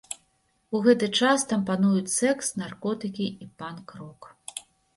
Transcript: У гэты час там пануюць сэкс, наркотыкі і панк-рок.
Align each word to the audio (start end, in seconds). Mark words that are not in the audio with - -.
У 0.77 0.79
гэты 0.85 1.09
час 1.19 1.43
там 1.51 1.61
пануюць 1.69 2.15
сэкс, 2.15 2.51
наркотыкі 2.63 3.31
і 3.47 3.51
панк-рок. 3.63 4.21